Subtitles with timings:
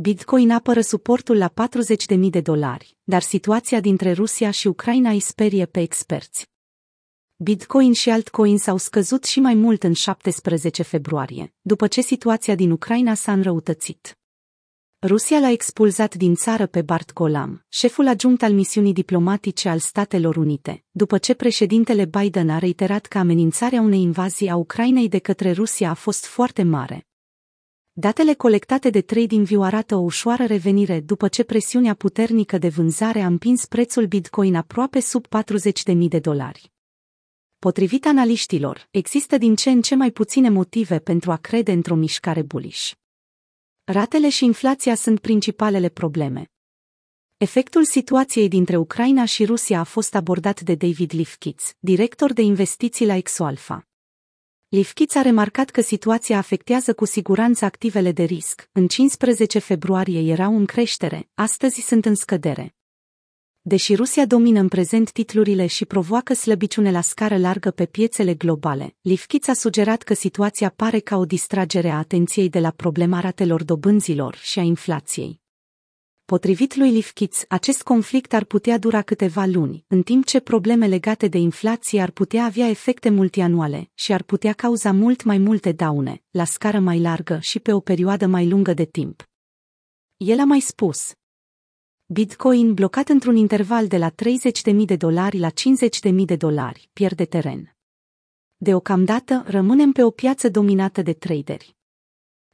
[0.00, 1.52] Bitcoin apără suportul la
[2.14, 6.46] 40.000 de dolari, dar situația dintre Rusia și Ucraina îi sperie pe experți.
[7.36, 12.70] Bitcoin și altcoins au scăzut și mai mult în 17 februarie, după ce situația din
[12.70, 14.18] Ucraina s-a înrăutățit.
[15.06, 20.36] Rusia l-a expulzat din țară pe Bart Golam, șeful adjunct al misiunii diplomatice al Statelor
[20.36, 25.52] Unite, după ce președintele Biden a reiterat că amenințarea unei invazii a Ucrainei de către
[25.52, 27.02] Rusia a fost foarte mare.
[28.00, 33.26] Datele colectate de TradingView arată o ușoară revenire după ce presiunea puternică de vânzare a
[33.26, 36.72] împins prețul Bitcoin aproape sub 40.000 de dolari.
[37.58, 42.42] Potrivit analiștilor, există din ce în ce mai puține motive pentru a crede într-o mișcare
[42.42, 42.90] bullish.
[43.84, 46.50] Ratele și inflația sunt principalele probleme.
[47.36, 53.06] Efectul situației dintre Ucraina și Rusia a fost abordat de David Lifkitz, director de investiții
[53.06, 53.87] la Exoalfa.
[54.70, 58.68] Lifkitz a remarcat că situația afectează cu siguranță activele de risc.
[58.72, 62.74] În 15 februarie erau în creștere, astăzi sunt în scădere.
[63.60, 68.96] Deși Rusia domină în prezent titlurile și provoacă slăbiciune la scară largă pe piețele globale,
[69.00, 73.64] Lifkitz a sugerat că situația pare ca o distragere a atenției de la problema ratelor
[73.64, 75.37] dobânzilor și a inflației.
[76.34, 81.28] Potrivit lui Lifkitz, acest conflict ar putea dura câteva luni, în timp ce probleme legate
[81.28, 86.22] de inflație ar putea avea efecte multianuale și ar putea cauza mult mai multe daune,
[86.30, 89.28] la scară mai largă și pe o perioadă mai lungă de timp.
[90.16, 91.12] El a mai spus,
[92.06, 97.76] Bitcoin blocat într-un interval de la 30.000 de dolari la 50.000 de dolari, pierde teren.
[98.56, 101.77] Deocamdată rămânem pe o piață dominată de traderi.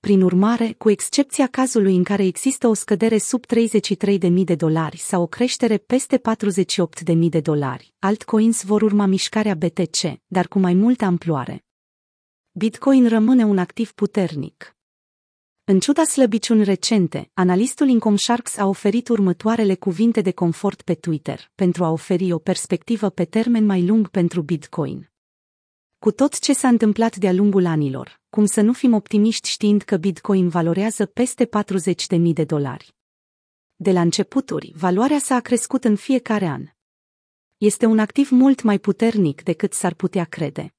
[0.00, 5.22] Prin urmare, cu excepția cazului în care există o scădere sub 33.000 de dolari sau
[5.22, 6.20] o creștere peste
[7.12, 11.64] 48.000 de dolari, altcoins vor urma mișcarea BTC, dar cu mai multă amploare.
[12.50, 14.76] Bitcoin rămâne un activ puternic.
[15.64, 21.50] În ciuda slăbiciuni recente, analistul Income Sharks a oferit următoarele cuvinte de confort pe Twitter,
[21.54, 25.09] pentru a oferi o perspectivă pe termen mai lung pentru Bitcoin.
[26.00, 29.96] Cu tot ce s-a întâmplat de-a lungul anilor, cum să nu fim optimiști știind că
[29.96, 31.48] Bitcoin valorează peste
[32.16, 32.94] 40.000 de dolari.
[33.76, 36.64] De la începuturi, valoarea sa a crescut în fiecare an.
[37.56, 40.74] Este un activ mult mai puternic decât s-ar putea crede.